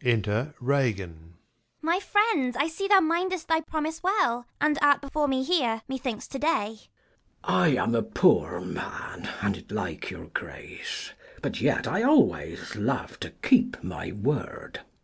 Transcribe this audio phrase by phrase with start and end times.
[0.00, 1.32] Ragan.
[1.82, 6.28] My friend, I see thou mind'st thy promise well, And art before me here, methinks
[6.28, 6.68] to day.
[6.74, 6.86] Mess.
[7.42, 13.18] I am a poor man, and it like your grace; But yet I always love
[13.18, 14.74] to keep my word.
[14.74, 14.86] TO Ragan.